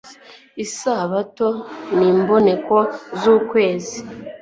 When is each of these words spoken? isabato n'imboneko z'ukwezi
isabato 0.63 1.47
n'imboneko 1.97 2.77
z'ukwezi 3.19 3.97